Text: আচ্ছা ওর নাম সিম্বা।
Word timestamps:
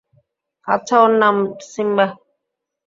আচ্ছা 0.67 0.95
ওর 1.03 1.11
নাম 1.21 1.35
সিম্বা। 1.71 2.05